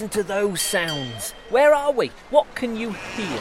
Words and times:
listen 0.00 0.08
to 0.10 0.22
those 0.22 0.60
sounds. 0.60 1.32
Where 1.50 1.74
are 1.74 1.90
we? 1.90 2.12
What 2.30 2.54
can 2.54 2.76
you 2.76 2.92
hear? 2.92 3.40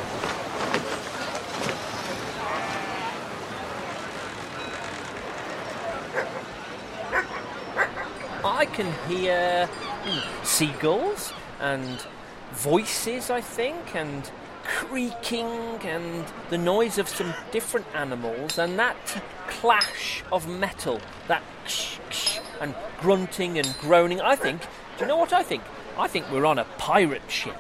I 8.44 8.66
can 8.74 8.92
hear 9.08 9.68
hmm, 9.68 10.44
seagulls 10.44 11.32
and 11.60 12.00
voices, 12.54 13.30
I 13.30 13.40
think, 13.40 13.96
and 13.96 14.28
creaking 14.64 15.46
and 15.86 16.26
the 16.50 16.58
noise 16.58 16.98
of 16.98 17.08
some 17.08 17.36
different 17.52 17.86
animals 17.94 18.58
and 18.58 18.80
that 18.80 18.98
clash 19.48 20.24
of 20.32 20.48
metal, 20.48 21.00
that 21.28 21.44
ksh, 21.68 22.00
ksh, 22.10 22.40
and 22.60 22.74
grunting 23.00 23.60
and 23.60 23.76
groaning. 23.80 24.22
I 24.22 24.36
think, 24.36 24.62
do 24.98 25.04
you 25.04 25.06
know 25.06 25.18
what 25.18 25.34
I 25.34 25.44
think? 25.44 25.62
I 25.98 26.08
think 26.08 26.32
we're 26.32 26.46
on 26.46 26.60
a 26.60 26.66
pirate 26.78 27.30
ship. 27.30 27.58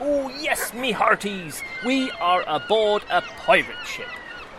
Oh, 0.00 0.28
yes, 0.40 0.72
me 0.72 0.92
hearties, 0.92 1.62
we 1.84 2.10
are 2.12 2.44
aboard 2.46 3.02
a 3.10 3.22
pirate 3.22 3.84
ship. 3.84 4.08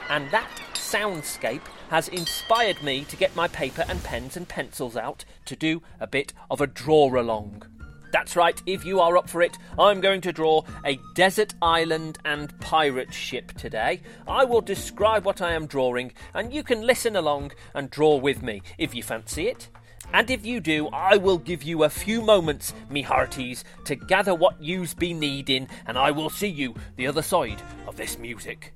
And 0.09 0.29
that 0.31 0.49
soundscape 0.73 1.61
has 1.89 2.09
inspired 2.09 2.84
me 2.84 3.05
to 3.05 3.15
get 3.15 3.34
my 3.34 3.48
paper 3.48 3.85
and 3.87 4.04
pens 4.04 4.35
and 4.35 4.48
pencils 4.48 4.98
out 4.98 5.23
to 5.45 5.55
do 5.55 5.84
a 6.01 6.07
bit 6.07 6.34
of 6.51 6.59
a 6.59 6.67
draw 6.67 7.07
along. 7.17 7.63
That's 8.12 8.35
right, 8.35 8.62
if 8.65 8.84
you 8.84 8.99
are 8.99 9.17
up 9.17 9.29
for 9.29 9.41
it, 9.41 9.57
I'm 9.79 10.01
going 10.01 10.21
to 10.21 10.34
draw 10.34 10.63
a 10.85 10.99
desert 11.15 11.54
island 11.62 12.17
and 12.26 12.60
pirate 12.60 13.13
ship 13.13 13.54
today. 13.54 14.01
I 14.27 14.43
will 14.43 14.62
describe 14.62 15.26
what 15.26 15.41
I 15.41 15.54
am 15.54 15.65
drawing, 15.65 16.12
and 16.34 16.54
you 16.54 16.63
can 16.63 16.82
listen 16.82 17.15
along 17.15 17.51
and 17.73 17.89
draw 17.89 18.17
with 18.17 18.43
me 18.43 18.62
if 18.77 18.93
you 18.93 19.01
fancy 19.01 19.48
it. 19.48 19.70
And 20.16 20.32
if 20.32 20.46
you 20.46 20.62
do, 20.62 20.88
I 20.94 21.18
will 21.18 21.38
give 21.38 21.62
you 21.62 21.84
a 21.84 21.90
few 21.90 22.21
moments, 22.21 22.74
me 22.90 23.02
hearties, 23.02 23.66
to 23.84 23.98
gather 23.98 24.34
what 24.34 24.63
yous 24.63 24.94
be 24.94 25.13
needing, 25.13 25.68
and 25.85 25.98
I 25.98 26.12
will 26.12 26.30
see 26.30 26.48
you 26.48 26.74
the 26.96 27.05
other 27.05 27.22
side 27.22 27.62
of 27.85 27.98
this 27.98 28.18
music. 28.18 28.72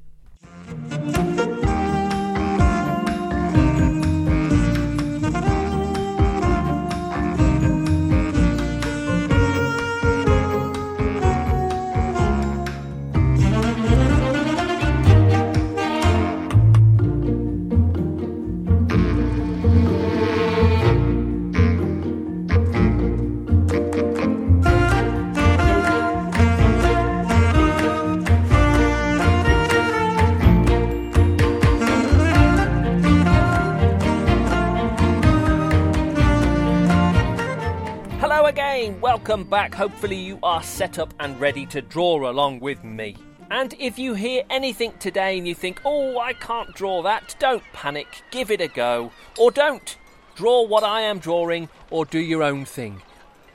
Welcome 39.39 39.49
back. 39.49 39.73
Hopefully, 39.73 40.17
you 40.17 40.37
are 40.43 40.61
set 40.61 40.99
up 40.99 41.13
and 41.17 41.39
ready 41.39 41.65
to 41.65 41.81
draw 41.81 42.29
along 42.29 42.59
with 42.59 42.83
me. 42.83 43.15
And 43.49 43.73
if 43.79 43.97
you 43.97 44.13
hear 44.13 44.43
anything 44.49 44.91
today 44.99 45.37
and 45.37 45.47
you 45.47 45.55
think, 45.55 45.79
oh, 45.85 46.19
I 46.19 46.33
can't 46.33 46.75
draw 46.75 47.01
that, 47.03 47.37
don't 47.39 47.63
panic, 47.71 48.21
give 48.31 48.51
it 48.51 48.59
a 48.59 48.67
go. 48.67 49.13
Or 49.37 49.49
don't. 49.49 49.95
Draw 50.35 50.63
what 50.63 50.83
I 50.83 51.01
am 51.01 51.19
drawing 51.19 51.69
or 51.89 52.03
do 52.03 52.19
your 52.19 52.43
own 52.43 52.65
thing. 52.65 53.01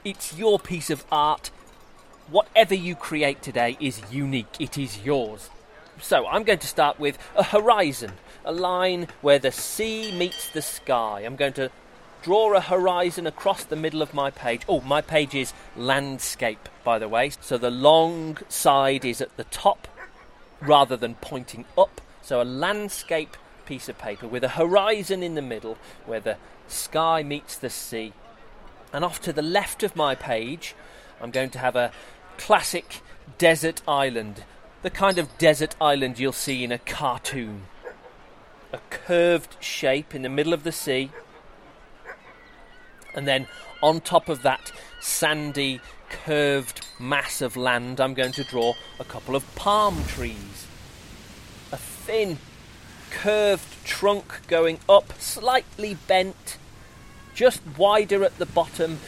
It's 0.03 0.35
your 0.35 0.57
piece 0.57 0.89
of 0.89 1.05
art. 1.11 1.51
Whatever 2.31 2.73
you 2.73 2.95
create 2.95 3.43
today 3.43 3.77
is 3.79 4.01
unique, 4.11 4.59
it 4.59 4.79
is 4.79 5.05
yours. 5.05 5.51
So, 6.01 6.25
I'm 6.25 6.43
going 6.43 6.59
to 6.59 6.67
start 6.67 6.99
with 6.99 7.19
a 7.35 7.43
horizon, 7.43 8.13
a 8.43 8.51
line 8.51 9.07
where 9.21 9.37
the 9.37 9.51
sea 9.51 10.11
meets 10.17 10.49
the 10.49 10.63
sky. 10.63 11.21
I'm 11.21 11.35
going 11.35 11.53
to 11.53 11.69
draw 12.25 12.55
a 12.55 12.59
horizon 12.59 13.27
across 13.27 13.63
the 13.63 13.75
middle 13.75 14.01
of 14.01 14.11
my 14.11 14.31
page. 14.31 14.63
Oh, 14.67 14.81
my 14.81 14.99
page 14.99 15.35
is 15.35 15.53
landscape, 15.77 16.67
by 16.83 16.97
the 16.97 17.07
way. 17.07 17.29
So 17.39 17.55
the 17.55 17.69
long 17.69 18.39
side 18.49 19.05
is 19.05 19.21
at 19.21 19.37
the 19.37 19.43
top 19.43 19.87
rather 20.59 20.97
than 20.97 21.13
pointing 21.21 21.65
up. 21.77 22.01
So 22.23 22.41
a 22.41 22.43
landscape 22.43 23.37
piece 23.67 23.87
of 23.87 23.99
paper 23.99 24.27
with 24.27 24.43
a 24.43 24.49
horizon 24.49 25.21
in 25.21 25.35
the 25.35 25.41
middle 25.43 25.77
where 26.07 26.19
the 26.19 26.37
sky 26.67 27.21
meets 27.21 27.57
the 27.57 27.69
sea. 27.69 28.11
And 28.91 29.05
off 29.05 29.21
to 29.21 29.31
the 29.31 29.43
left 29.43 29.83
of 29.83 29.95
my 29.95 30.15
page, 30.15 30.73
I'm 31.21 31.29
going 31.29 31.51
to 31.51 31.59
have 31.59 31.75
a 31.75 31.91
classic 32.39 33.01
desert 33.37 33.83
island. 33.87 34.45
The 34.81 34.89
kind 34.89 35.19
of 35.19 35.37
desert 35.37 35.75
island 35.79 36.17
you'll 36.17 36.31
see 36.31 36.63
in 36.63 36.71
a 36.71 36.79
cartoon. 36.79 37.67
A 38.73 38.79
curved 38.89 39.57
shape 39.59 40.15
in 40.15 40.23
the 40.23 40.29
middle 40.29 40.53
of 40.53 40.63
the 40.63 40.71
sea 40.71 41.11
and 43.15 43.27
then 43.27 43.47
on 43.81 44.01
top 44.01 44.29
of 44.29 44.41
that 44.43 44.71
sandy, 44.99 45.79
curved 46.09 46.85
mass 46.99 47.41
of 47.41 47.57
land, 47.57 47.99
I'm 47.99 48.13
going 48.13 48.33
to 48.33 48.43
draw 48.43 48.73
a 48.99 49.03
couple 49.03 49.35
of 49.35 49.55
palm 49.55 50.03
trees. 50.05 50.67
A 51.71 51.77
thin, 51.77 52.37
curved 53.09 53.83
trunk 53.83 54.47
going 54.47 54.79
up, 54.87 55.13
slightly 55.19 55.95
bent, 56.07 56.57
just 57.33 57.61
wider 57.77 58.23
at 58.23 58.37
the 58.37 58.45
bottom. 58.45 58.99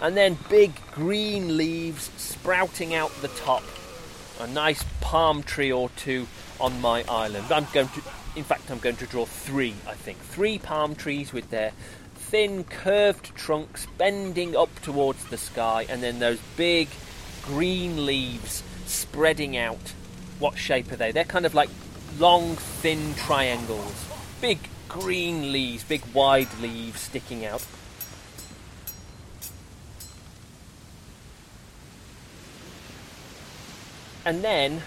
And 0.00 0.16
then 0.16 0.38
big 0.48 0.72
green 0.92 1.56
leaves 1.56 2.10
sprouting 2.16 2.94
out 2.94 3.10
the 3.20 3.28
top. 3.28 3.64
A 4.38 4.46
nice 4.46 4.84
palm 5.00 5.42
tree 5.42 5.72
or 5.72 5.90
two 5.96 6.28
on 6.60 6.80
my 6.80 7.04
island. 7.08 7.50
I'm 7.50 7.66
going 7.72 7.88
to 7.88 8.02
in 8.38 8.44
fact, 8.44 8.70
I'm 8.70 8.78
going 8.78 8.96
to 8.96 9.06
draw 9.06 9.24
three, 9.24 9.74
I 9.86 9.94
think. 9.94 10.18
Three 10.18 10.58
palm 10.58 10.94
trees 10.94 11.32
with 11.32 11.50
their 11.50 11.72
thin, 12.14 12.62
curved 12.64 13.34
trunks 13.34 13.86
bending 13.98 14.56
up 14.56 14.80
towards 14.80 15.24
the 15.24 15.36
sky, 15.36 15.86
and 15.88 16.02
then 16.02 16.20
those 16.20 16.38
big 16.56 16.88
green 17.42 18.06
leaves 18.06 18.62
spreading 18.86 19.56
out. 19.56 19.92
What 20.38 20.56
shape 20.56 20.92
are 20.92 20.96
they? 20.96 21.10
They're 21.10 21.24
kind 21.24 21.46
of 21.46 21.54
like 21.54 21.68
long, 22.18 22.54
thin 22.54 23.14
triangles. 23.14 24.06
Big 24.40 24.58
green 24.88 25.52
leaves, 25.52 25.82
big 25.82 26.02
wide 26.14 26.48
leaves 26.60 27.00
sticking 27.00 27.44
out. 27.44 27.66
And 34.24 34.44
then 34.44 34.82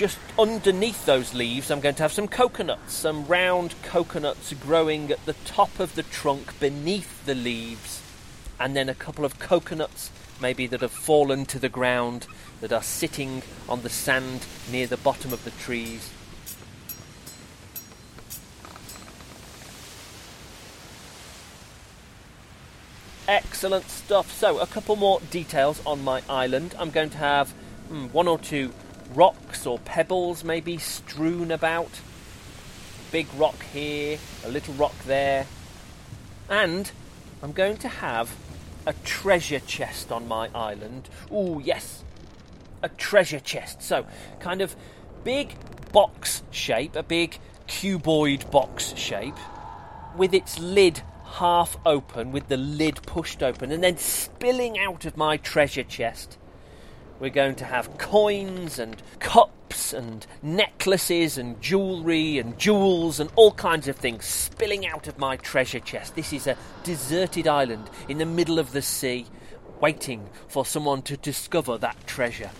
just 0.00 0.18
underneath 0.38 1.04
those 1.04 1.34
leaves, 1.34 1.70
I'm 1.70 1.80
going 1.80 1.96
to 1.96 2.02
have 2.02 2.12
some 2.12 2.26
coconuts, 2.26 2.94
some 2.94 3.26
round 3.26 3.74
coconuts 3.82 4.54
growing 4.54 5.10
at 5.12 5.26
the 5.26 5.34
top 5.44 5.78
of 5.78 5.94
the 5.94 6.04
trunk 6.04 6.58
beneath 6.58 7.26
the 7.26 7.34
leaves, 7.34 8.00
and 8.58 8.74
then 8.74 8.88
a 8.88 8.94
couple 8.94 9.26
of 9.26 9.38
coconuts, 9.38 10.10
maybe 10.40 10.66
that 10.68 10.80
have 10.80 10.90
fallen 10.90 11.44
to 11.44 11.58
the 11.58 11.68
ground, 11.68 12.26
that 12.62 12.72
are 12.72 12.82
sitting 12.82 13.42
on 13.68 13.82
the 13.82 13.90
sand 13.90 14.46
near 14.72 14.86
the 14.86 14.96
bottom 14.96 15.34
of 15.34 15.44
the 15.44 15.50
trees. 15.50 16.08
Excellent 23.28 23.90
stuff. 23.90 24.32
So, 24.32 24.60
a 24.60 24.66
couple 24.66 24.96
more 24.96 25.20
details 25.30 25.82
on 25.84 26.02
my 26.02 26.22
island. 26.26 26.74
I'm 26.78 26.90
going 26.90 27.10
to 27.10 27.18
have 27.18 27.52
mm, 27.90 28.10
one 28.12 28.26
or 28.26 28.38
two 28.38 28.72
rocks 29.14 29.66
or 29.66 29.78
pebbles 29.78 30.44
maybe 30.44 30.78
strewn 30.78 31.50
about. 31.50 32.00
Big 33.12 33.26
rock 33.36 33.62
here, 33.72 34.18
a 34.44 34.48
little 34.48 34.74
rock 34.74 34.94
there. 35.04 35.46
And 36.48 36.90
I'm 37.42 37.52
going 37.52 37.76
to 37.78 37.88
have 37.88 38.34
a 38.86 38.92
treasure 39.04 39.60
chest 39.60 40.10
on 40.12 40.28
my 40.28 40.48
island. 40.54 41.08
Oh, 41.30 41.58
yes, 41.58 42.04
a 42.82 42.88
treasure 42.88 43.40
chest. 43.40 43.82
So, 43.82 44.06
kind 44.38 44.60
of 44.60 44.76
big 45.24 45.54
box 45.92 46.42
shape, 46.50 46.96
a 46.96 47.02
big 47.02 47.38
cuboid 47.68 48.50
box 48.50 48.94
shape, 48.96 49.36
with 50.16 50.34
its 50.34 50.58
lid 50.58 51.02
half 51.24 51.76
open, 51.86 52.32
with 52.32 52.48
the 52.48 52.56
lid 52.56 53.02
pushed 53.02 53.42
open, 53.42 53.70
and 53.70 53.82
then 53.82 53.96
spilling 53.96 54.78
out 54.78 55.04
of 55.04 55.16
my 55.16 55.36
treasure 55.36 55.84
chest 55.84 56.36
we're 57.20 57.30
going 57.30 57.54
to 57.56 57.64
have 57.66 57.98
coins 57.98 58.78
and 58.78 59.00
cups 59.18 59.92
and 59.92 60.26
necklaces 60.42 61.36
and 61.36 61.60
jewellery 61.60 62.38
and 62.38 62.58
jewels 62.58 63.20
and 63.20 63.30
all 63.36 63.52
kinds 63.52 63.86
of 63.86 63.96
things 63.96 64.24
spilling 64.24 64.86
out 64.86 65.06
of 65.06 65.18
my 65.18 65.36
treasure 65.36 65.80
chest. 65.80 66.16
This 66.16 66.32
is 66.32 66.46
a 66.46 66.56
deserted 66.82 67.46
island 67.46 67.90
in 68.08 68.18
the 68.18 68.26
middle 68.26 68.58
of 68.58 68.72
the 68.72 68.82
sea, 68.82 69.26
waiting 69.80 70.28
for 70.48 70.64
someone 70.64 71.02
to 71.02 71.16
discover 71.18 71.76
that 71.78 72.06
treasure. 72.06 72.50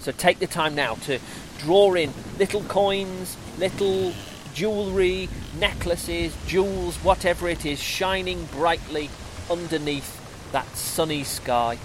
So 0.00 0.12
take 0.12 0.40
the 0.40 0.46
time 0.46 0.74
now 0.74 0.94
to 1.06 1.20
draw 1.58 1.94
in 1.94 2.12
little 2.38 2.62
coins, 2.64 3.36
little 3.58 4.12
jewellery, 4.52 5.28
necklaces, 5.58 6.36
jewels, 6.46 6.96
whatever 6.98 7.48
it 7.48 7.64
is, 7.64 7.80
shining 7.80 8.44
brightly 8.46 9.10
underneath 9.50 10.52
that 10.52 10.66
sunny 10.76 11.22
sky. 11.22 11.78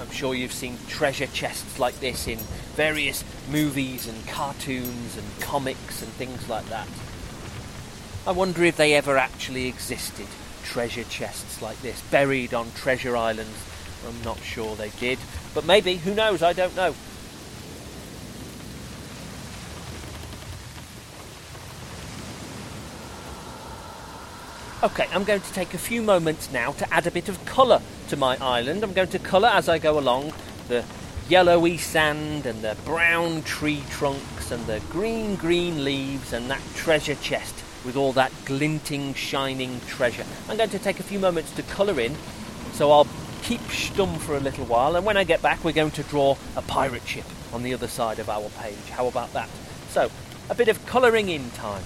I'm 0.00 0.10
sure 0.10 0.34
you've 0.34 0.52
seen 0.52 0.78
treasure 0.88 1.26
chests 1.26 1.78
like 1.78 1.98
this 2.00 2.28
in 2.28 2.38
various 2.76 3.24
movies 3.50 4.06
and 4.06 4.26
cartoons 4.28 5.16
and 5.16 5.40
comics 5.40 6.02
and 6.02 6.10
things 6.12 6.48
like 6.48 6.66
that. 6.68 6.88
I 8.26 8.32
wonder 8.32 8.62
if 8.64 8.76
they 8.76 8.94
ever 8.94 9.16
actually 9.16 9.66
existed, 9.66 10.26
treasure 10.62 11.04
chests 11.04 11.60
like 11.62 11.80
this, 11.82 12.00
buried 12.10 12.54
on 12.54 12.70
treasure 12.72 13.16
islands. 13.16 13.64
I'm 14.06 14.22
not 14.22 14.38
sure 14.40 14.76
they 14.76 14.90
did, 15.00 15.18
but 15.54 15.64
maybe, 15.64 15.96
who 15.96 16.14
knows, 16.14 16.42
I 16.42 16.52
don't 16.52 16.76
know. 16.76 16.94
Okay, 24.80 25.08
I'm 25.12 25.24
going 25.24 25.40
to 25.40 25.52
take 25.52 25.74
a 25.74 25.78
few 25.78 26.02
moments 26.02 26.52
now 26.52 26.70
to 26.70 26.94
add 26.94 27.04
a 27.08 27.10
bit 27.10 27.28
of 27.28 27.44
colour 27.44 27.82
to 28.10 28.16
my 28.16 28.36
island. 28.40 28.84
I'm 28.84 28.92
going 28.92 29.08
to 29.08 29.18
colour 29.18 29.48
as 29.48 29.68
I 29.68 29.78
go 29.78 29.98
along 29.98 30.32
the 30.68 30.84
yellowy 31.28 31.78
sand 31.78 32.46
and 32.46 32.62
the 32.62 32.76
brown 32.84 33.42
tree 33.42 33.82
trunks 33.90 34.52
and 34.52 34.64
the 34.68 34.80
green, 34.88 35.34
green 35.34 35.82
leaves 35.84 36.32
and 36.32 36.48
that 36.48 36.62
treasure 36.76 37.16
chest 37.16 37.56
with 37.84 37.96
all 37.96 38.12
that 38.12 38.30
glinting, 38.44 39.14
shining 39.14 39.80
treasure. 39.88 40.24
I'm 40.48 40.56
going 40.56 40.70
to 40.70 40.78
take 40.78 41.00
a 41.00 41.02
few 41.02 41.18
moments 41.18 41.50
to 41.56 41.62
colour 41.64 41.98
in, 41.98 42.14
so 42.72 42.92
I'll 42.92 43.08
keep 43.42 43.62
stum 43.62 44.16
for 44.18 44.36
a 44.36 44.40
little 44.40 44.66
while, 44.66 44.94
and 44.94 45.04
when 45.04 45.16
I 45.16 45.24
get 45.24 45.42
back, 45.42 45.64
we're 45.64 45.72
going 45.72 45.90
to 45.90 46.04
draw 46.04 46.36
a 46.54 46.62
pirate 46.62 47.04
ship 47.04 47.26
on 47.52 47.64
the 47.64 47.74
other 47.74 47.88
side 47.88 48.20
of 48.20 48.30
our 48.30 48.48
page. 48.50 48.90
How 48.90 49.08
about 49.08 49.32
that? 49.32 49.48
So, 49.88 50.08
a 50.48 50.54
bit 50.54 50.68
of 50.68 50.86
colouring 50.86 51.30
in 51.30 51.50
time. 51.50 51.82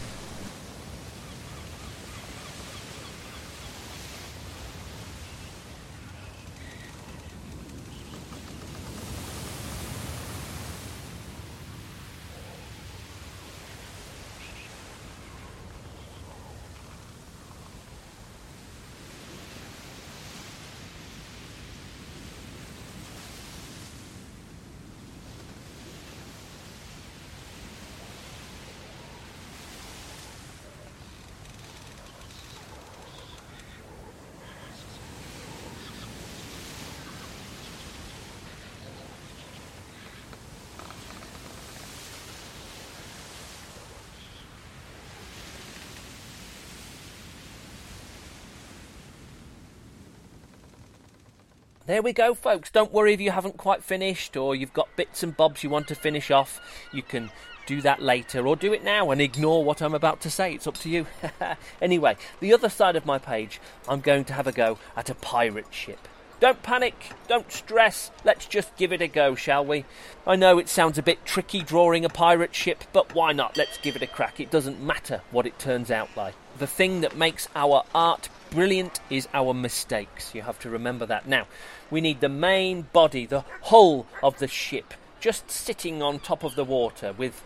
There 51.85 52.01
we 52.01 52.13
go, 52.13 52.33
folks. 52.33 52.71
Don't 52.71 52.93
worry 52.93 53.13
if 53.13 53.21
you 53.21 53.33
haven't 53.33 53.57
quite 53.57 53.83
finished 53.83 54.37
or 54.37 54.55
you've 54.55 54.73
got 54.73 54.95
bits 54.95 55.25
and 55.25 55.37
bobs 55.37 55.65
you 55.65 55.71
want 55.71 55.89
to 55.89 55.97
finish 55.97 56.31
off. 56.31 56.61
You 56.93 57.03
can 57.03 57.33
do 57.67 57.81
that 57.83 58.01
later 58.01 58.47
or 58.47 58.55
do 58.55 58.73
it 58.73 58.85
now 58.85 59.11
and 59.11 59.21
ignore 59.21 59.65
what 59.65 59.83
I'm 59.83 59.95
about 59.95 60.21
to 60.21 60.31
say. 60.31 60.55
It's 60.55 60.69
up 60.69 60.77
to 60.79 60.89
you. 60.89 61.09
anyway, 61.83 62.17
the 62.39 62.55
other 62.55 62.69
side 62.69 62.95
of 62.95 63.05
my 63.05 63.19
page, 63.19 63.61
I'm 63.89 64.01
going 64.01 64.25
to 64.27 64.33
have 64.33 64.47
a 64.47 64.53
go 64.53 64.79
at 64.97 65.11
a 65.11 65.15
pirate 65.17 65.75
ship. 65.75 66.07
Don't 66.39 66.63
panic, 66.63 67.11
don't 67.27 67.51
stress, 67.51 68.13
let's 68.25 68.47
just 68.47 68.77
give 68.77 68.93
it 68.93 69.03
a 69.03 69.09
go, 69.09 69.35
shall 69.35 69.65
we? 69.65 69.85
I 70.25 70.37
know 70.37 70.59
it 70.59 70.69
sounds 70.69 70.99
a 70.99 71.03
bit 71.03 71.25
tricky 71.25 71.63
drawing 71.63 72.05
a 72.05 72.09
pirate 72.09 72.55
ship, 72.55 72.85
but 72.93 73.13
why 73.13 73.33
not? 73.33 73.57
Let's 73.57 73.79
give 73.79 73.97
it 73.97 74.03
a 74.03 74.09
crack. 74.09 74.39
It 74.39 74.53
doesn't 74.53 74.81
matter 74.81 75.23
what 75.33 75.47
it 75.47 75.59
turns 75.59 75.91
out 75.91 76.11
like. 76.17 76.35
The 76.59 76.67
thing 76.69 77.01
that 77.01 77.17
makes 77.17 77.49
our 77.57 77.85
art 77.93 78.29
brilliant 78.53 79.01
is 79.09 79.27
our 79.33 79.55
mistakes. 79.55 80.35
You 80.35 80.43
have 80.43 80.59
to 80.61 80.71
remember 80.71 81.07
that. 81.07 81.27
Now, 81.27 81.47
we 81.91 82.01
need 82.01 82.21
the 82.21 82.29
main 82.29 82.83
body, 82.93 83.25
the 83.25 83.45
hull 83.63 84.07
of 84.23 84.39
the 84.39 84.47
ship, 84.47 84.95
just 85.21 85.51
sitting 85.51 86.03
on 86.03 86.21
top 86.21 86.45
of 86.45 86.55
the 86.55 86.65
water 86.65 87.13
with 87.17 87.43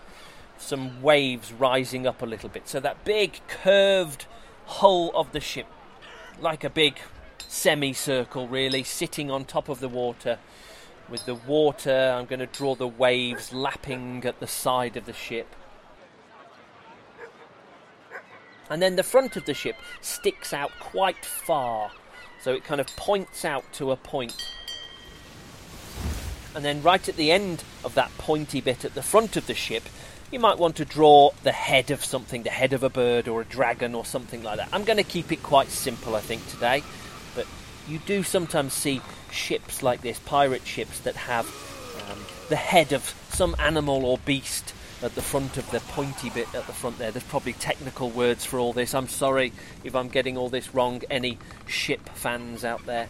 some 0.58 1.02
waves 1.02 1.52
rising 1.52 2.06
up 2.06 2.22
a 2.22 2.26
little 2.26 2.48
bit. 2.48 2.68
So 2.68 2.80
that 2.80 3.04
big 3.04 3.40
curved 3.46 4.26
hull 4.66 5.12
of 5.14 5.30
the 5.32 5.40
ship, 5.40 5.66
like 6.40 6.64
a 6.64 6.70
big 6.70 6.98
semicircle, 7.46 8.48
really, 8.48 8.82
sitting 8.82 9.30
on 9.30 9.44
top 9.44 9.68
of 9.68 9.80
the 9.80 9.88
water. 9.88 10.38
With 11.08 11.24
the 11.24 11.36
water, 11.36 12.16
I'm 12.18 12.26
going 12.26 12.40
to 12.40 12.46
draw 12.46 12.74
the 12.74 12.88
waves 12.88 13.52
lapping 13.52 14.24
at 14.24 14.40
the 14.40 14.48
side 14.48 14.96
of 14.96 15.06
the 15.06 15.12
ship. 15.12 15.54
And 18.68 18.82
then 18.82 18.96
the 18.96 19.02
front 19.02 19.36
of 19.36 19.44
the 19.44 19.54
ship 19.54 19.76
sticks 20.00 20.52
out 20.52 20.72
quite 20.80 21.24
far, 21.24 21.92
so 22.40 22.52
it 22.52 22.64
kind 22.64 22.80
of 22.80 22.86
points 22.96 23.44
out 23.44 23.64
to 23.74 23.92
a 23.92 23.96
point. 23.96 24.36
And 26.54 26.64
then 26.64 26.82
right 26.82 27.06
at 27.08 27.16
the 27.16 27.30
end 27.30 27.62
of 27.84 27.94
that 27.94 28.10
pointy 28.18 28.60
bit 28.60 28.84
at 28.84 28.94
the 28.94 29.02
front 29.02 29.36
of 29.36 29.46
the 29.46 29.54
ship, 29.54 29.84
you 30.32 30.40
might 30.40 30.58
want 30.58 30.76
to 30.76 30.84
draw 30.84 31.30
the 31.42 31.52
head 31.52 31.90
of 31.90 32.04
something, 32.04 32.42
the 32.42 32.50
head 32.50 32.72
of 32.72 32.82
a 32.82 32.90
bird 32.90 33.28
or 33.28 33.42
a 33.42 33.44
dragon 33.44 33.94
or 33.94 34.04
something 34.04 34.42
like 34.42 34.56
that. 34.56 34.68
I'm 34.72 34.84
going 34.84 34.96
to 34.96 35.04
keep 35.04 35.30
it 35.30 35.42
quite 35.42 35.68
simple, 35.68 36.16
I 36.16 36.20
think, 36.20 36.46
today. 36.48 36.82
But 37.34 37.46
you 37.86 37.98
do 38.00 38.22
sometimes 38.22 38.72
see 38.72 39.00
ships 39.30 39.82
like 39.82 40.00
this, 40.00 40.18
pirate 40.18 40.66
ships, 40.66 40.98
that 41.00 41.14
have 41.14 41.46
um, 42.10 42.18
the 42.48 42.56
head 42.56 42.92
of 42.92 43.14
some 43.28 43.54
animal 43.58 44.04
or 44.04 44.18
beast 44.18 44.75
at 45.02 45.14
the 45.14 45.22
front 45.22 45.56
of 45.56 45.70
the 45.70 45.80
pointy 45.80 46.30
bit 46.30 46.52
at 46.54 46.66
the 46.66 46.72
front 46.72 46.98
there. 46.98 47.10
There's 47.10 47.24
probably 47.24 47.52
technical 47.54 48.10
words 48.10 48.44
for 48.44 48.58
all 48.58 48.72
this. 48.72 48.94
I'm 48.94 49.08
sorry 49.08 49.52
if 49.84 49.94
I'm 49.94 50.08
getting 50.08 50.36
all 50.36 50.48
this 50.48 50.74
wrong, 50.74 51.02
any 51.10 51.38
ship 51.66 52.08
fans 52.10 52.64
out 52.64 52.86
there. 52.86 53.08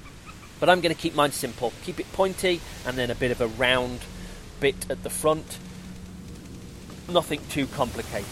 But 0.59 0.69
I'm 0.69 0.81
going 0.81 0.95
to 0.95 1.01
keep 1.01 1.15
mine 1.15 1.33
simple. 1.33 1.73
Keep 1.85 2.01
it 2.01 2.13
pointy 2.13 2.61
and 2.87 2.97
then 2.97 3.11
a 3.11 3.15
bit 3.15 3.31
of 3.31 3.41
a 3.41 3.47
round 3.47 4.01
bit 4.61 4.91
at 4.91 5.03
the 5.03 5.11
front. 5.11 5.59
Nothing 7.09 7.41
too 7.51 7.67
complicated. 7.67 8.27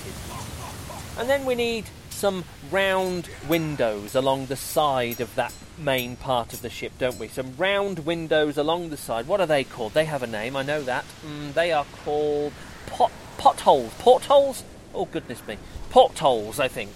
And 1.16 1.28
then 1.28 1.44
we 1.44 1.54
need 1.54 1.84
some 2.10 2.44
round 2.70 3.28
windows 3.48 4.14
along 4.14 4.46
the 4.46 4.56
side 4.56 5.20
of 5.20 5.34
that 5.34 5.52
main 5.76 6.16
part 6.16 6.52
of 6.52 6.62
the 6.62 6.70
ship, 6.70 6.92
don't 6.98 7.18
we? 7.18 7.28
Some 7.28 7.54
round 7.56 8.00
windows 8.00 8.56
along 8.56 8.90
the 8.90 8.96
side. 8.96 9.26
What 9.26 9.40
are 9.40 9.46
they 9.46 9.64
called? 9.64 9.92
They 9.92 10.06
have 10.06 10.22
a 10.22 10.26
name, 10.26 10.56
I 10.56 10.62
know 10.62 10.82
that. 10.82 11.04
Mm, 11.24 11.52
they 11.54 11.72
are 11.72 11.84
called 12.04 12.52
pot 12.86 13.12
potholes. 13.38 13.92
Portholes? 13.98 14.64
Oh, 14.94 15.06
goodness 15.06 15.46
me. 15.46 15.58
Portholes, 15.90 16.58
I 16.58 16.68
think. 16.68 16.90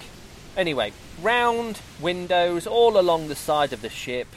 Anyway, 0.56 0.92
round 1.22 1.80
windows 2.00 2.66
all 2.66 2.98
along 2.98 3.28
the 3.28 3.36
side 3.36 3.72
of 3.72 3.82
the 3.82 3.88
ship 3.88 4.28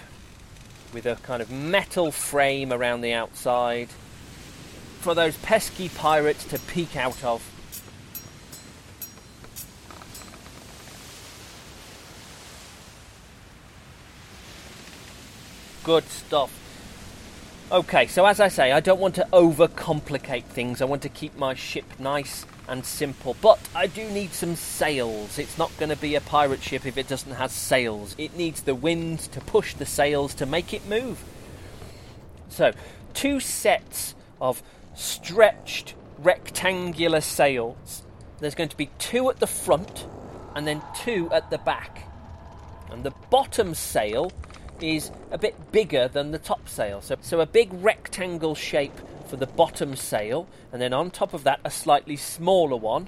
with 0.93 1.05
a 1.05 1.15
kind 1.17 1.41
of 1.41 1.49
metal 1.49 2.11
frame 2.11 2.71
around 2.71 3.01
the 3.01 3.13
outside 3.13 3.89
for 4.99 5.15
those 5.15 5.37
pesky 5.37 5.89
pirates 5.89 6.43
to 6.45 6.59
peek 6.59 6.95
out 6.95 7.23
of. 7.23 7.41
Good 15.83 16.07
stuff. 16.09 16.60
Okay, 17.71 18.07
so 18.07 18.25
as 18.25 18.41
I 18.41 18.49
say, 18.49 18.73
I 18.73 18.81
don't 18.81 18.99
want 18.99 19.15
to 19.15 19.25
overcomplicate 19.31 20.43
things. 20.43 20.81
I 20.81 20.85
want 20.85 21.03
to 21.03 21.09
keep 21.09 21.37
my 21.37 21.53
ship 21.53 21.85
nice 21.99 22.45
and 22.67 22.83
simple. 22.83 23.37
But 23.41 23.59
I 23.73 23.87
do 23.87 24.09
need 24.09 24.33
some 24.33 24.57
sails. 24.57 25.39
It's 25.39 25.57
not 25.57 25.71
going 25.77 25.87
to 25.87 25.95
be 25.95 26.15
a 26.15 26.19
pirate 26.19 26.61
ship 26.61 26.85
if 26.85 26.97
it 26.97 27.07
doesn't 27.07 27.31
have 27.31 27.49
sails. 27.49 28.13
It 28.17 28.35
needs 28.35 28.63
the 28.63 28.75
wind 28.75 29.19
to 29.19 29.39
push 29.39 29.73
the 29.73 29.85
sails 29.85 30.33
to 30.33 30.45
make 30.45 30.73
it 30.73 30.85
move. 30.89 31.23
So, 32.49 32.73
two 33.13 33.39
sets 33.39 34.15
of 34.41 34.61
stretched 34.93 35.95
rectangular 36.17 37.21
sails. 37.21 38.03
There's 38.39 38.55
going 38.55 38.67
to 38.67 38.77
be 38.77 38.89
two 38.99 39.29
at 39.29 39.39
the 39.39 39.47
front 39.47 40.05
and 40.55 40.67
then 40.67 40.81
two 40.93 41.31
at 41.31 41.49
the 41.49 41.57
back. 41.59 42.05
And 42.89 43.05
the 43.05 43.13
bottom 43.29 43.75
sail 43.75 44.29
is 44.83 45.11
a 45.31 45.37
bit 45.37 45.71
bigger 45.71 46.07
than 46.07 46.31
the 46.31 46.39
top 46.39 46.67
sail. 46.67 47.01
So, 47.01 47.15
so 47.21 47.39
a 47.39 47.45
big 47.45 47.69
rectangle 47.73 48.55
shape 48.55 48.97
for 49.27 49.37
the 49.37 49.47
bottom 49.47 49.95
sail, 49.95 50.47
and 50.71 50.81
then 50.81 50.93
on 50.93 51.11
top 51.11 51.33
of 51.33 51.43
that, 51.45 51.59
a 51.63 51.71
slightly 51.71 52.17
smaller 52.17 52.75
one. 52.75 53.07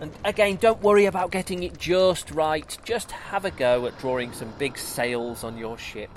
And 0.00 0.12
again, 0.24 0.56
don't 0.56 0.80
worry 0.80 1.06
about 1.06 1.30
getting 1.30 1.62
it 1.64 1.78
just 1.78 2.30
right, 2.30 2.78
just 2.84 3.10
have 3.10 3.44
a 3.44 3.50
go 3.50 3.86
at 3.86 3.98
drawing 3.98 4.32
some 4.32 4.52
big 4.58 4.78
sails 4.78 5.42
on 5.44 5.58
your 5.58 5.76
ship. 5.76 6.10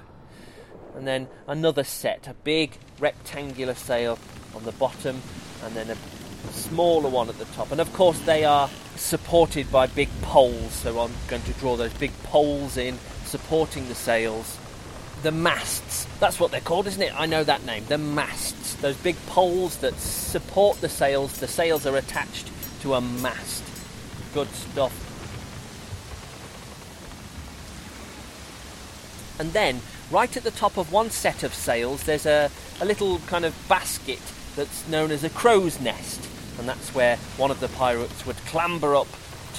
And 0.95 1.07
then 1.07 1.27
another 1.47 1.83
set, 1.83 2.27
a 2.27 2.33
big 2.33 2.77
rectangular 2.99 3.73
sail 3.73 4.19
on 4.55 4.63
the 4.63 4.71
bottom, 4.73 5.21
and 5.63 5.75
then 5.75 5.89
a 5.89 5.95
smaller 6.51 7.09
one 7.09 7.29
at 7.29 7.37
the 7.37 7.45
top. 7.45 7.71
And 7.71 7.81
of 7.81 7.91
course, 7.93 8.19
they 8.19 8.43
are 8.43 8.69
supported 8.95 9.71
by 9.71 9.87
big 9.87 10.09
poles, 10.21 10.73
so 10.73 10.99
I'm 10.99 11.13
going 11.27 11.43
to 11.43 11.53
draw 11.53 11.75
those 11.75 11.93
big 11.93 12.11
poles 12.23 12.77
in 12.77 12.97
supporting 13.31 13.87
the 13.87 13.95
sails. 13.95 14.57
The 15.23 15.31
masts, 15.31 16.05
that's 16.19 16.39
what 16.39 16.51
they're 16.51 16.59
called, 16.59 16.87
isn't 16.87 17.01
it? 17.01 17.13
I 17.17 17.25
know 17.25 17.43
that 17.43 17.65
name. 17.65 17.85
The 17.87 17.97
masts, 17.97 18.75
those 18.75 18.97
big 18.97 19.15
poles 19.27 19.77
that 19.77 19.95
support 19.95 20.81
the 20.81 20.89
sails. 20.89 21.39
The 21.39 21.47
sails 21.47 21.85
are 21.85 21.95
attached 21.95 22.51
to 22.81 22.95
a 22.95 23.01
mast. 23.01 23.63
Good 24.33 24.49
stuff. 24.49 25.07
And 29.39 29.53
then, 29.53 29.81
right 30.11 30.35
at 30.35 30.43
the 30.43 30.51
top 30.51 30.77
of 30.77 30.91
one 30.91 31.09
set 31.09 31.43
of 31.43 31.53
sails, 31.53 32.03
there's 32.03 32.25
a, 32.25 32.51
a 32.81 32.85
little 32.85 33.19
kind 33.27 33.45
of 33.45 33.55
basket 33.69 34.21
that's 34.55 34.87
known 34.87 35.11
as 35.11 35.23
a 35.23 35.29
crow's 35.29 35.79
nest. 35.79 36.27
And 36.59 36.67
that's 36.67 36.93
where 36.93 37.15
one 37.37 37.49
of 37.49 37.59
the 37.59 37.69
pirates 37.69 38.25
would 38.25 38.35
clamber 38.47 38.95
up 38.95 39.07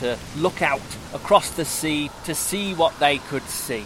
to 0.02 0.18
look 0.36 0.62
out 0.62 0.80
across 1.14 1.50
the 1.50 1.64
sea 1.64 2.10
to 2.24 2.34
see 2.34 2.74
what 2.74 2.98
they 2.98 3.18
could 3.18 3.44
see. 3.44 3.84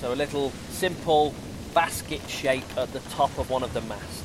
So 0.00 0.12
a 0.12 0.14
little 0.14 0.50
simple 0.70 1.34
basket 1.74 2.20
shape 2.28 2.64
at 2.76 2.92
the 2.92 3.00
top 3.10 3.36
of 3.36 3.50
one 3.50 3.64
of 3.64 3.74
the 3.74 3.80
masts. 3.82 4.22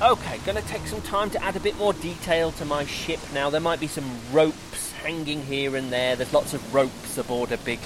Okay, 0.00 0.38
going 0.46 0.62
to 0.62 0.68
take 0.68 0.86
some 0.86 1.02
time 1.02 1.28
to 1.30 1.42
add 1.42 1.56
a 1.56 1.60
bit 1.60 1.76
more 1.76 1.92
detail 1.92 2.52
to 2.52 2.64
my 2.64 2.84
ship 2.84 3.18
now. 3.34 3.50
There 3.50 3.60
might 3.60 3.80
be 3.80 3.88
some 3.88 4.08
ropes 4.30 4.92
hanging 4.92 5.44
here 5.44 5.74
and 5.74 5.90
there. 5.90 6.14
There's 6.14 6.32
lots 6.32 6.54
of 6.54 6.72
ropes 6.72 7.18
aboard 7.18 7.50
a 7.50 7.58
big, 7.58 7.80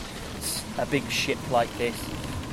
a 0.76 0.84
big 0.84 1.08
ship 1.08 1.38
like 1.50 1.72
this. 1.78 1.96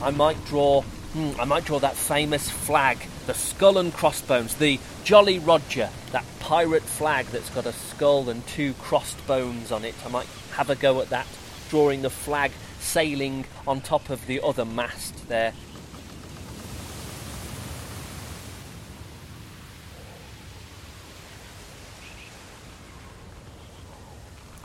I 0.01 0.11
might 0.11 0.43
draw, 0.45 0.83
hmm, 0.83 1.31
I 1.37 1.43
might 1.43 1.65
draw 1.65 1.79
that 1.79 1.97
famous 1.97 2.49
flag, 2.49 2.99
the 3.29 3.36
skull 3.36 3.77
and 3.77 3.93
crossbones, 3.93 4.55
the 4.55 4.79
Jolly 5.03 5.38
Roger, 5.38 5.91
that 6.12 6.25
pirate 6.39 6.81
flag 6.81 7.27
that's 7.27 7.51
got 7.51 7.67
a 7.67 7.74
skull 7.74 8.27
and 8.27 8.45
two 8.48 8.74
crossed 8.74 9.27
bones 9.27 9.71
on 9.71 9.86
it. 9.86 9.93
I 10.03 10.09
might 10.09 10.25
have 10.53 10.71
a 10.71 10.75
go 10.75 11.00
at 11.00 11.09
that, 11.09 11.27
drawing 11.69 12.01
the 12.01 12.09
flag 12.09 12.51
sailing 12.79 13.45
on 13.67 13.81
top 13.81 14.09
of 14.09 14.25
the 14.25 14.41
other 14.41 14.65
mast 14.65 15.27
there. 15.29 15.53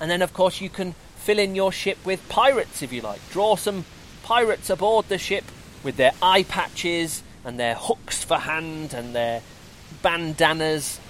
And 0.01 0.11
then, 0.11 0.23
of 0.23 0.33
course, 0.33 0.63
you 0.63 0.71
can 0.71 0.95
fill 1.17 1.39
in 1.39 1.55
your 1.55 1.71
ship 1.71 1.99
with 2.03 2.27
pirates 2.31 2.81
if 2.81 2.95
you 2.95 3.03
like. 3.03 3.21
Draw 3.31 3.57
some 3.57 3.85
pirates 4.23 4.71
aboard 4.71 5.11
the 5.11 5.19
ship 5.19 5.45
with 5.83 5.99
their 5.99 6.13
eye 6.23 6.45
patches 6.45 7.23
and 7.45 7.59
their 7.59 7.75
hooks 7.75 8.25
for 8.25 8.39
hand 8.39 8.95
and 8.95 9.15
their 9.15 9.43
bandanas. 10.03 11.01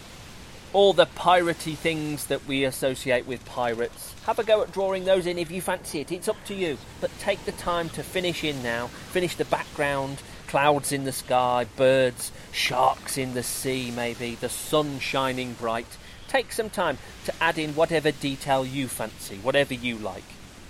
All 0.73 0.93
the 0.93 1.07
piratey 1.07 1.77
things 1.77 2.27
that 2.27 2.47
we 2.47 2.65
associate 2.65 3.27
with 3.27 3.45
pirates. 3.45 4.13
Have 4.27 4.41
a 4.41 4.45
go 4.45 4.63
at 4.63 4.73
drawing 4.73 5.05
those 5.05 5.27
in 5.27 5.39
if 5.39 5.51
you 5.51 5.61
fancy 5.61 6.01
it. 6.01 6.11
It's 6.11 6.29
up 6.29 6.43
to 6.47 6.55
you. 6.55 6.79
But 7.01 7.17
take 7.21 7.45
the 7.45 7.53
time 7.53 7.89
to 7.91 8.03
finish 8.03 8.43
in 8.43 8.63
now. 8.63 8.89
Finish 9.13 9.37
the 9.37 9.45
background, 9.45 10.21
clouds 10.49 10.91
in 10.91 11.05
the 11.05 11.13
sky, 11.13 11.67
birds, 11.77 12.33
sharks 12.51 13.17
in 13.17 13.35
the 13.35 13.45
sea, 13.45 13.93
maybe, 13.95 14.35
the 14.35 14.49
sun 14.49 14.99
shining 14.99 15.53
bright 15.53 15.87
take 16.35 16.51
some 16.51 16.69
time 16.69 16.99
to 17.25 17.33
add 17.41 17.59
in 17.59 17.77
whatever 17.77 18.11
detail 18.11 18.67
you 18.67 18.89
fancy, 18.89 19.37
whatever 19.37 19.73
you 19.73 19.97
like. 19.97 20.25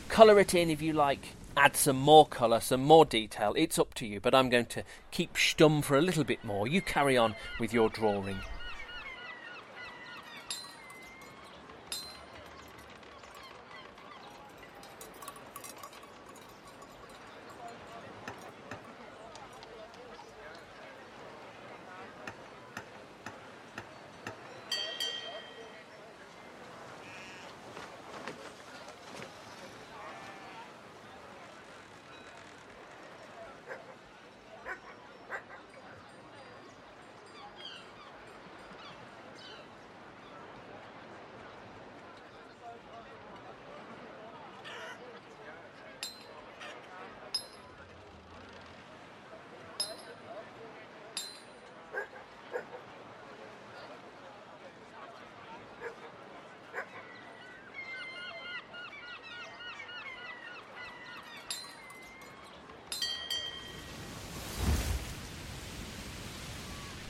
Colour 0.09 0.38
it 0.38 0.54
in 0.54 0.68
if 0.68 0.83
you 0.83 0.92
like. 0.92 1.28
Add 1.56 1.76
some 1.76 1.96
more 1.96 2.26
colour, 2.26 2.61
some 2.61 2.82
more 2.82 3.04
detail. 3.04 3.54
It's 3.56 3.78
up 3.78 3.94
to 3.94 4.06
you, 4.06 4.20
but 4.20 4.34
I'm 4.34 4.49
going 4.49 4.66
to 4.66 4.82
keep 5.11 5.34
stum 5.34 5.84
for 5.84 5.96
a 5.96 6.02
little 6.02 6.25
bit 6.25 6.44
more. 6.44 6.66
You 6.66 6.82
carry 6.82 7.16
on 7.16 7.37
with 7.61 7.73
your 7.73 7.88
drawing. 7.88 8.40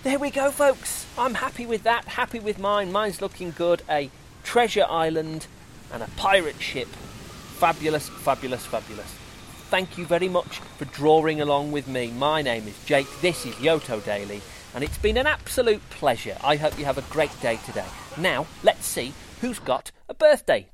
There 0.04 0.18
we 0.18 0.30
go, 0.30 0.50
folks. 0.50 1.06
I'm 1.16 1.32
happy 1.32 1.64
with 1.64 1.84
that. 1.84 2.04
Happy 2.04 2.38
with 2.38 2.58
mine. 2.58 2.92
Mine's 2.92 3.22
looking 3.22 3.52
good. 3.52 3.80
A 3.88 4.10
treasure 4.42 4.84
island 4.86 5.46
and 5.90 6.02
a 6.02 6.08
pirate 6.18 6.60
ship. 6.60 6.88
Fabulous, 6.88 8.10
fabulous, 8.10 8.66
fabulous. 8.66 9.10
Thank 9.70 9.96
you 9.96 10.04
very 10.04 10.28
much 10.28 10.58
for 10.76 10.84
drawing 10.84 11.40
along 11.40 11.72
with 11.72 11.88
me. 11.88 12.10
My 12.10 12.42
name 12.42 12.68
is 12.68 12.78
Jake. 12.84 13.06
This 13.22 13.46
is 13.46 13.54
Yoto 13.54 14.04
Daily, 14.04 14.42
and 14.74 14.84
it's 14.84 14.98
been 14.98 15.16
an 15.16 15.26
absolute 15.26 15.80
pleasure. 15.88 16.36
I 16.44 16.56
hope 16.56 16.78
you 16.78 16.84
have 16.84 16.98
a 16.98 17.10
great 17.10 17.32
day 17.40 17.58
today. 17.64 17.86
Now, 18.18 18.46
let's 18.62 18.84
see 18.84 19.14
who's 19.40 19.58
got 19.58 19.90
a 20.10 20.14
birthday. 20.14 20.66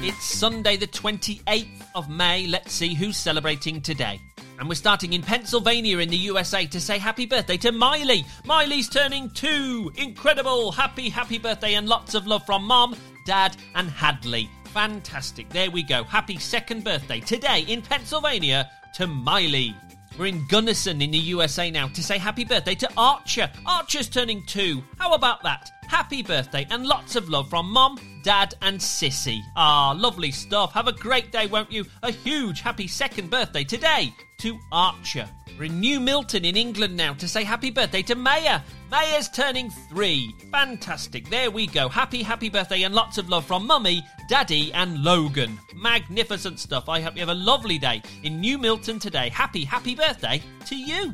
It's 0.00 0.24
Sunday, 0.24 0.78
the 0.78 0.86
28th 0.86 1.82
of 1.94 2.08
May. 2.08 2.46
Let's 2.46 2.72
see 2.72 2.94
who's 2.94 3.18
celebrating 3.18 3.82
today. 3.82 4.18
And 4.58 4.68
we're 4.68 4.74
starting 4.74 5.12
in 5.12 5.22
Pennsylvania 5.22 5.98
in 5.98 6.08
the 6.08 6.16
USA 6.16 6.66
to 6.66 6.80
say 6.80 6.98
happy 6.98 7.26
birthday 7.26 7.56
to 7.58 7.72
Miley. 7.72 8.24
Miley's 8.44 8.88
turning 8.88 9.30
two. 9.30 9.92
Incredible. 9.96 10.72
Happy, 10.72 11.08
happy 11.08 11.38
birthday 11.38 11.74
and 11.74 11.88
lots 11.88 12.14
of 12.14 12.26
love 12.26 12.46
from 12.46 12.64
mom, 12.64 12.94
dad, 13.26 13.56
and 13.74 13.88
Hadley. 13.88 14.48
Fantastic. 14.66 15.48
There 15.50 15.70
we 15.70 15.82
go. 15.82 16.04
Happy 16.04 16.38
second 16.38 16.84
birthday 16.84 17.20
today 17.20 17.64
in 17.68 17.82
Pennsylvania 17.82 18.70
to 18.94 19.06
Miley. 19.06 19.74
We're 20.18 20.26
in 20.26 20.46
Gunnison 20.46 21.00
in 21.00 21.10
the 21.10 21.18
USA 21.18 21.70
now 21.70 21.88
to 21.88 22.02
say 22.02 22.18
happy 22.18 22.44
birthday 22.44 22.74
to 22.76 22.88
Archer. 22.96 23.50
Archer's 23.64 24.08
turning 24.08 24.44
two. 24.46 24.82
How 24.98 25.14
about 25.14 25.42
that? 25.42 25.70
Happy 25.92 26.22
birthday 26.22 26.66
and 26.70 26.86
lots 26.86 27.16
of 27.16 27.28
love 27.28 27.50
from 27.50 27.70
Mom, 27.70 27.98
Dad, 28.22 28.54
and 28.62 28.78
Sissy. 28.78 29.42
Ah, 29.56 29.94
lovely 29.94 30.30
stuff. 30.30 30.72
Have 30.72 30.88
a 30.88 30.92
great 30.92 31.30
day, 31.30 31.46
won't 31.46 31.70
you? 31.70 31.84
A 32.02 32.10
huge 32.10 32.62
happy 32.62 32.88
second 32.88 33.28
birthday 33.28 33.62
today 33.62 34.10
to 34.38 34.58
Archer. 34.72 35.28
We're 35.58 35.64
in 35.64 35.80
New 35.80 36.00
Milton 36.00 36.46
in 36.46 36.56
England 36.56 36.96
now 36.96 37.12
to 37.12 37.28
say 37.28 37.44
happy 37.44 37.70
birthday 37.70 38.00
to 38.04 38.14
Maya. 38.14 38.62
Maya's 38.90 39.28
turning 39.28 39.68
three. 39.90 40.34
Fantastic. 40.50 41.28
There 41.28 41.50
we 41.50 41.66
go. 41.66 41.90
Happy, 41.90 42.22
happy 42.22 42.48
birthday 42.48 42.84
and 42.84 42.94
lots 42.94 43.18
of 43.18 43.28
love 43.28 43.44
from 43.44 43.66
Mummy, 43.66 44.02
Daddy, 44.30 44.72
and 44.72 45.04
Logan. 45.04 45.58
Magnificent 45.74 46.58
stuff. 46.58 46.88
I 46.88 47.02
hope 47.02 47.16
you 47.16 47.20
have 47.20 47.28
a 47.28 47.34
lovely 47.34 47.76
day 47.76 48.00
in 48.22 48.40
New 48.40 48.56
Milton 48.56 48.98
today. 48.98 49.28
Happy, 49.28 49.62
happy 49.62 49.94
birthday 49.94 50.40
to 50.68 50.74
you. 50.74 51.12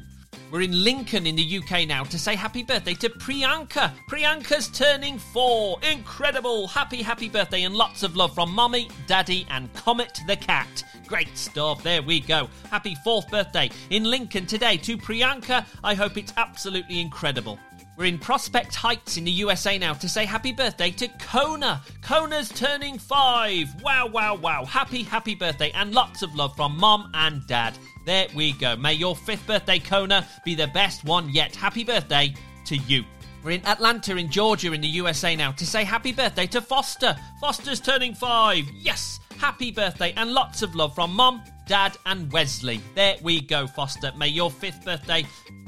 We're 0.51 0.63
in 0.63 0.83
Lincoln 0.83 1.27
in 1.27 1.37
the 1.37 1.59
UK 1.59 1.87
now 1.87 2.05
to 2.05 2.19
say 2.19 2.35
happy 2.35 2.63
birthday 2.63 2.95
to 2.95 3.11
Priyanka. 3.11 3.93
Priyanka's 4.09 4.69
turning 4.69 5.19
four. 5.19 5.79
Incredible. 5.83 6.67
Happy, 6.69 7.03
happy 7.03 7.29
birthday 7.29 7.65
and 7.65 7.75
lots 7.75 8.03
of 8.03 8.17
love 8.17 8.35
from 8.35 8.51
Mommy, 8.53 8.89
Daddy, 9.07 9.47
and 9.51 9.73
Comet 9.75 10.21
the 10.27 10.37
cat. 10.37 10.85
Great 11.07 11.37
stuff. 11.37 11.83
There 11.83 12.01
we 12.01 12.21
go. 12.21 12.49
Happy 12.71 12.97
fourth 13.05 13.31
birthday 13.31 13.71
in 13.91 14.05
Lincoln 14.05 14.47
today 14.47 14.79
to 14.79 14.97
Priyanka. 14.97 15.67
I 15.85 15.93
hope 15.93 16.17
it's 16.17 16.33
absolutely 16.39 16.99
incredible. 16.99 17.59
We're 17.99 18.05
in 18.05 18.19
Prospect 18.21 18.77
Heights 18.77 19.17
in 19.17 19.25
the 19.25 19.31
USA 19.33 19.77
now 19.77 19.93
to 19.93 20.09
say 20.09 20.25
happy 20.25 20.53
birthday 20.53 20.93
to 20.93 21.09
Kona. 21.19 21.83
Kona's 22.01 22.49
turning 22.49 22.97
five. 22.97 23.67
Wow, 23.83 24.07
wow, 24.07 24.37
wow. 24.37 24.65
Happy, 24.65 25.03
happy 25.03 25.35
birthday 25.35 25.73
and 25.75 25.93
lots 25.93 26.23
of 26.23 26.33
love 26.37 26.55
from 26.55 26.77
mom 26.79 27.11
and 27.15 27.45
dad. 27.49 27.77
There 28.07 28.29
we 28.37 28.53
go. 28.53 28.77
May 28.77 28.93
your 28.93 29.17
fifth 29.17 29.49
birthday, 29.49 29.81
Kona, 29.81 30.25
be 30.45 30.55
the 30.55 30.69
best 30.69 31.05
one 31.05 31.29
yet. 31.31 31.57
Happy 31.57 31.83
birthday 31.83 32.33
to 32.67 32.77
you. 32.77 33.03
We're 33.43 33.51
in 33.51 33.67
Atlanta 33.67 34.17
in 34.17 34.31
Georgia 34.31 34.73
in 34.73 34.81
the 34.81 34.87
USA 34.87 35.35
now 35.35 35.51
to 35.51 35.67
say 35.67 35.83
happy 35.83 36.13
birthday 36.13 36.47
to 36.47 36.61
Foster. 36.61 37.17
Foster's 37.41 37.81
turning 37.81 38.15
five. 38.15 38.65
Yes! 38.77 39.19
Happy 39.39 39.73
birthday 39.73 40.13
and 40.17 40.33
lots 40.33 40.63
of 40.63 40.77
love 40.77 40.95
from 40.95 41.15
mom, 41.15 41.43
dad, 41.69 41.97
and 42.07 42.33
Wesley. 42.33 42.81
There 42.95 43.17
we 43.23 43.41
go, 43.41 43.67
Foster. 43.67 44.11
May 44.17 44.29
your 44.29 44.51
fifth 44.51 44.85
birthday 44.85 45.25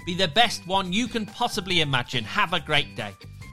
be 0.07 0.14
the 0.14 0.28
best 0.28 0.66
one 0.66 0.92
you 0.92 1.07
can 1.07 1.26
possibly 1.26 1.83
imagine. 1.83 2.25
Have 2.25 2.52
a 2.54 2.61
great 2.61 2.97
day. 2.97 3.12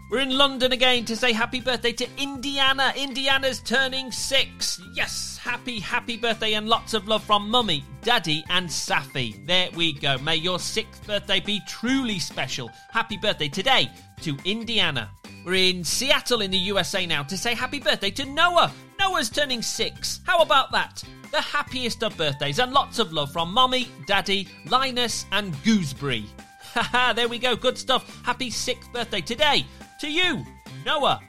We're 0.10 0.22
in 0.22 0.38
London 0.38 0.72
again 0.72 1.04
to 1.06 1.18
say 1.18 1.34
happy 1.34 1.60
birthday 1.60 1.92
to 1.92 2.08
Indiana. 2.18 2.94
Indiana's 2.96 3.60
turning 3.60 4.10
six. 4.10 4.82
Yes, 4.96 5.38
happy, 5.38 5.82
happy 5.82 6.16
birthday 6.16 6.54
and 6.54 6.70
lots 6.70 6.94
of 6.94 7.10
love 7.10 7.26
from 7.26 7.50
Mummy, 7.50 7.84
Daddy, 8.02 8.46
and 8.50 8.70
Safi. 8.70 9.46
There 9.46 9.70
we 9.76 9.92
go. 9.92 10.18
May 10.20 10.38
your 10.38 10.60
sixth 10.60 11.06
birthday 11.06 11.42
be 11.42 11.60
truly 11.68 12.20
special. 12.20 12.72
Happy 12.90 13.18
birthday 13.18 13.50
today 13.50 13.92
to 14.22 14.38
Indiana. 14.46 15.10
We're 15.46 15.70
in 15.70 15.84
Seattle 15.84 16.42
in 16.42 16.52
the 16.52 16.58
USA 16.58 17.06
now 17.06 17.24
to 17.24 17.38
say 17.38 17.54
happy 17.54 17.80
birthday 17.80 18.12
to 18.12 18.26
Noah. 18.26 18.72
Noah's 19.00 19.30
turning 19.30 19.62
six. 19.62 20.22
How 20.26 20.40
about 20.40 20.72
that? 20.72 21.04
The 21.32 21.42
happiest 21.42 22.04
of 22.04 22.18
birthdays 22.18 22.60
and 22.60 22.72
lots 22.72 23.00
of 23.00 23.14
love 23.14 23.32
from 23.32 23.54
Mummy, 23.54 23.90
Daddy, 24.06 24.48
Linus, 24.70 25.26
and 25.32 25.54
Gooseberry. 25.64 26.26
Haha, 26.74 27.14
there 27.14 27.28
we 27.28 27.40
go. 27.40 27.56
Good 27.56 27.78
stuff. 27.78 28.22
Happy 28.24 28.50
sixth 28.50 28.92
birthday 28.92 29.22
today 29.22 29.66
to 30.00 30.10
you, 30.10 30.46
Noah. 30.86 31.22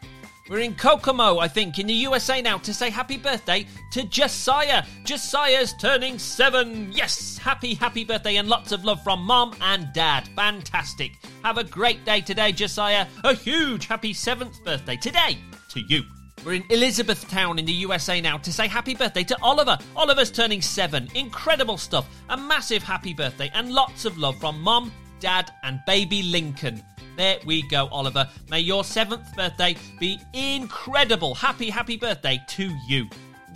We're 0.49 0.61
in 0.61 0.77
Kokomo, 0.77 1.39
I 1.41 1.49
think, 1.49 1.79
in 1.79 1.87
the 1.87 1.93
USA 1.93 2.41
now 2.41 2.57
to 2.59 2.73
say 2.73 2.89
happy 2.89 3.19
birthday 3.19 3.67
to 3.93 4.05
Josiah. 4.05 4.83
Josiah's 5.05 5.75
turning 5.75 6.19
seven. 6.19 6.91
Yes, 6.91 7.37
happy, 7.37 7.75
happy 7.75 8.03
birthday 8.03 8.37
and 8.37 8.49
lots 8.49 8.73
of 8.73 8.83
love 8.83 9.03
from 9.05 9.21
mom 9.21 9.55
and 9.61 9.93
dad. 9.93 10.27
Fantastic. 10.37 11.13
Have 11.45 11.59
a 11.59 11.65
great 11.65 12.03
day 12.07 12.23
today, 12.23 12.53
Josiah. 12.53 13.07
A 13.25 13.35
huge 13.35 13.87
happy 13.87 14.15
seventh 14.15 14.65
birthday 14.65 14.97
today 14.97 15.37
to 15.69 15.81
you. 15.81 16.03
We're 16.47 16.55
in 16.55 16.65
Elizabethtown 16.71 17.59
in 17.59 17.67
the 17.67 17.73
USA 17.73 18.19
now 18.19 18.39
to 18.39 18.51
say 18.51 18.69
happy 18.69 18.95
birthday 18.95 19.25
to 19.25 19.37
Oliver. 19.43 19.77
Oliver's 19.97 20.31
turning 20.31 20.63
seven. 20.63 21.09
Incredible 21.15 21.77
stuff. 21.77 22.09
A 22.31 22.39
massive 22.39 22.83
happy 22.83 23.13
birthday 23.13 23.51
and 23.53 23.71
lots 23.71 24.07
of 24.07 24.17
love 24.17 24.39
from 24.41 24.63
mom, 24.63 24.93
dad, 25.21 25.51
and 25.63 25.81
baby 25.87 26.23
Lincoln. 26.23 26.83
There 27.19 27.39
we 27.45 27.63
go, 27.63 27.89
Oliver. 27.89 28.29
May 28.49 28.61
your 28.61 28.85
seventh 28.85 29.35
birthday 29.35 29.75
be 29.99 30.21
incredible. 30.33 31.35
Happy, 31.35 31.69
happy 31.69 31.97
birthday 31.97 32.41
to 32.51 32.73
you. 32.87 33.09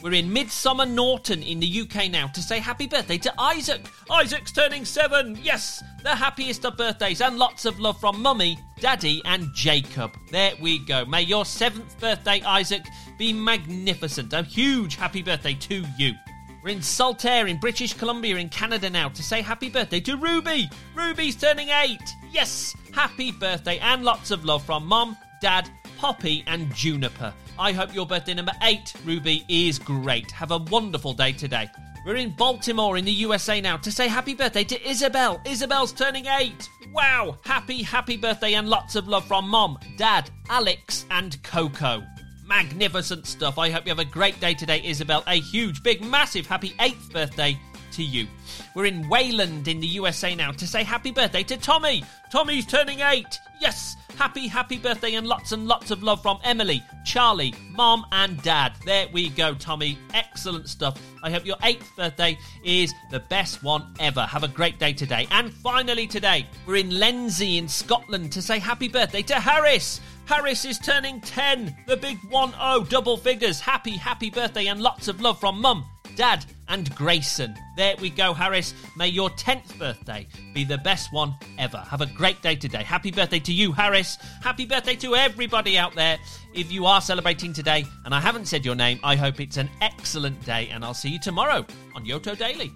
We're 0.02 0.14
in 0.14 0.30
Midsomer 0.30 0.90
Norton 0.90 1.44
in 1.44 1.60
the 1.60 1.82
UK 1.82 2.10
now 2.10 2.26
to 2.26 2.42
say 2.42 2.58
happy 2.58 2.88
birthday 2.88 3.18
to 3.18 3.32
Isaac. 3.40 3.86
Isaac's 4.10 4.50
turning 4.50 4.84
seven. 4.84 5.38
Yes, 5.40 5.80
the 6.02 6.12
happiest 6.12 6.66
of 6.66 6.76
birthdays 6.76 7.20
and 7.20 7.38
lots 7.38 7.64
of 7.64 7.78
love 7.78 8.00
from 8.00 8.20
Mummy, 8.20 8.58
Daddy, 8.80 9.22
and 9.26 9.46
Jacob. 9.54 10.10
There 10.32 10.54
we 10.60 10.80
go. 10.80 11.04
May 11.04 11.22
your 11.22 11.44
seventh 11.44 12.00
birthday, 12.00 12.42
Isaac, 12.42 12.82
be 13.16 13.32
magnificent. 13.32 14.32
A 14.32 14.42
huge 14.42 14.96
happy 14.96 15.22
birthday 15.22 15.54
to 15.54 15.84
you. 15.96 16.14
We're 16.62 16.70
in 16.70 16.78
Saltair 16.78 17.50
in 17.50 17.58
British 17.58 17.92
Columbia 17.94 18.36
in 18.36 18.48
Canada 18.48 18.88
now 18.88 19.08
to 19.08 19.22
say 19.22 19.42
happy 19.42 19.68
birthday 19.68 19.98
to 20.00 20.16
Ruby. 20.16 20.70
Ruby's 20.94 21.34
turning 21.34 21.70
eight. 21.70 22.14
Yes, 22.30 22.76
happy 22.92 23.32
birthday 23.32 23.78
and 23.80 24.04
lots 24.04 24.30
of 24.30 24.44
love 24.44 24.64
from 24.64 24.86
Mom, 24.86 25.16
Dad, 25.40 25.68
Poppy, 25.98 26.44
and 26.46 26.72
Juniper. 26.72 27.34
I 27.58 27.72
hope 27.72 27.92
your 27.92 28.06
birthday 28.06 28.34
number 28.34 28.52
eight, 28.62 28.94
Ruby, 29.04 29.44
is 29.48 29.80
great. 29.80 30.30
Have 30.30 30.52
a 30.52 30.58
wonderful 30.58 31.14
day 31.14 31.32
today. 31.32 31.68
We're 32.06 32.14
in 32.14 32.30
Baltimore 32.30 32.96
in 32.96 33.04
the 33.04 33.12
USA 33.12 33.60
now 33.60 33.76
to 33.78 33.90
say 33.90 34.06
happy 34.06 34.34
birthday 34.34 34.64
to 34.64 34.88
Isabel. 34.88 35.40
Isabel's 35.44 35.92
turning 35.92 36.26
eight. 36.26 36.68
Wow! 36.92 37.38
Happy, 37.44 37.82
happy 37.82 38.16
birthday 38.16 38.54
and 38.54 38.68
lots 38.68 38.94
of 38.94 39.08
love 39.08 39.26
from 39.26 39.48
Mom, 39.48 39.78
Dad, 39.96 40.30
Alex, 40.48 41.06
and 41.10 41.42
Coco. 41.42 42.04
Magnificent 42.44 43.26
stuff. 43.26 43.56
I 43.58 43.70
hope 43.70 43.84
you 43.84 43.90
have 43.90 43.98
a 43.98 44.04
great 44.04 44.40
day 44.40 44.54
today, 44.54 44.82
Isabel. 44.84 45.22
A 45.26 45.40
huge, 45.40 45.82
big, 45.82 46.04
massive 46.04 46.46
happy 46.46 46.70
8th 46.70 47.12
birthday 47.12 47.58
to 47.92 48.02
you. 48.02 48.26
We're 48.74 48.86
in 48.86 49.08
Wayland 49.08 49.68
in 49.68 49.80
the 49.80 49.86
USA 49.86 50.34
now 50.34 50.50
to 50.52 50.66
say 50.66 50.82
happy 50.82 51.12
birthday 51.12 51.42
to 51.44 51.56
Tommy. 51.56 52.04
Tommy's 52.32 52.66
turning 52.66 53.00
8. 53.00 53.26
Yes, 53.60 53.96
happy, 54.16 54.48
happy 54.48 54.78
birthday 54.78 55.14
and 55.14 55.26
lots 55.26 55.52
and 55.52 55.68
lots 55.68 55.90
of 55.90 56.02
love 56.02 56.22
from 56.22 56.38
Emily, 56.42 56.82
Charlie, 57.04 57.54
Mom, 57.70 58.04
and 58.10 58.42
Dad. 58.42 58.72
There 58.84 59.06
we 59.12 59.28
go, 59.28 59.54
Tommy. 59.54 59.98
Excellent 60.14 60.68
stuff. 60.68 61.00
I 61.22 61.30
hope 61.30 61.46
your 61.46 61.56
8th 61.58 61.94
birthday 61.96 62.38
is 62.64 62.92
the 63.10 63.20
best 63.20 63.62
one 63.62 63.94
ever. 64.00 64.22
Have 64.22 64.42
a 64.42 64.48
great 64.48 64.78
day 64.78 64.92
today. 64.92 65.28
And 65.30 65.52
finally, 65.52 66.06
today, 66.06 66.46
we're 66.66 66.76
in 66.76 66.98
Lenzie 66.98 67.58
in 67.58 67.68
Scotland 67.68 68.32
to 68.32 68.42
say 68.42 68.58
happy 68.58 68.88
birthday 68.88 69.22
to 69.22 69.34
Harris. 69.34 70.00
Harris 70.32 70.64
is 70.64 70.78
turning 70.78 71.20
10. 71.20 71.76
The 71.86 71.94
big 71.94 72.16
1 72.30 72.52
0 72.52 72.86
double 72.88 73.18
figures. 73.18 73.60
Happy, 73.60 73.90
happy 73.90 74.30
birthday 74.30 74.68
and 74.68 74.80
lots 74.80 75.06
of 75.06 75.20
love 75.20 75.38
from 75.38 75.60
Mum, 75.60 75.84
Dad, 76.16 76.46
and 76.68 76.92
Grayson. 76.94 77.54
There 77.76 77.94
we 78.00 78.08
go, 78.08 78.32
Harris. 78.32 78.72
May 78.96 79.08
your 79.08 79.28
10th 79.28 79.78
birthday 79.78 80.26
be 80.54 80.64
the 80.64 80.78
best 80.78 81.12
one 81.12 81.34
ever. 81.58 81.76
Have 81.76 82.00
a 82.00 82.06
great 82.06 82.40
day 82.40 82.56
today. 82.56 82.82
Happy 82.82 83.10
birthday 83.10 83.40
to 83.40 83.52
you, 83.52 83.72
Harris. 83.72 84.16
Happy 84.42 84.64
birthday 84.64 84.96
to 84.96 85.16
everybody 85.16 85.76
out 85.76 85.94
there. 85.94 86.16
If 86.54 86.72
you 86.72 86.86
are 86.86 87.02
celebrating 87.02 87.52
today 87.52 87.84
and 88.06 88.14
I 88.14 88.20
haven't 88.20 88.48
said 88.48 88.64
your 88.64 88.74
name, 88.74 89.00
I 89.04 89.16
hope 89.16 89.38
it's 89.38 89.58
an 89.58 89.68
excellent 89.82 90.42
day 90.46 90.70
and 90.72 90.82
I'll 90.82 90.94
see 90.94 91.10
you 91.10 91.20
tomorrow 91.20 91.66
on 91.94 92.06
Yoto 92.06 92.38
Daily. 92.38 92.72